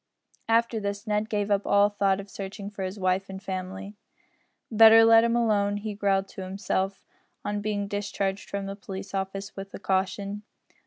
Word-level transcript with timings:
After 0.49 0.79
this 0.79 1.05
Ned 1.05 1.29
gave 1.29 1.51
up 1.51 1.67
all 1.67 1.87
thought 1.91 2.19
of 2.19 2.27
searching 2.27 2.71
for 2.71 2.81
his 2.81 2.97
wife 2.99 3.29
and 3.29 3.39
family. 3.39 3.93
"Better 4.71 5.05
let 5.05 5.23
'em 5.23 5.35
alone," 5.35 5.77
he 5.77 5.93
growled 5.93 6.27
to 6.29 6.41
himself 6.41 7.05
on 7.45 7.61
being 7.61 7.87
discharged 7.87 8.49
from 8.49 8.65
the 8.65 8.75
police 8.75 9.13
office 9.13 9.55
with 9.55 9.71
a 9.75 9.79
caution. 9.79 10.41